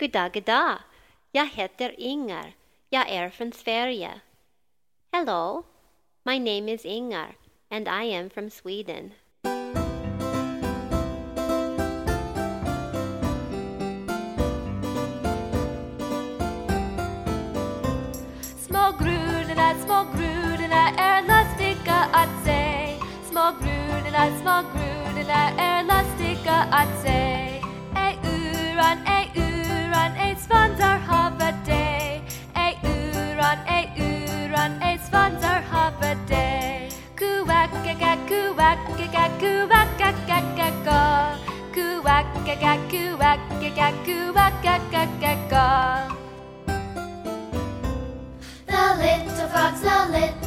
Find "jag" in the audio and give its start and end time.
1.32-1.46, 2.90-3.10